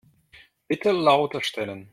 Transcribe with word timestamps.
Bitte 0.67 0.93
lauter 0.93 1.41
stellen. 1.43 1.89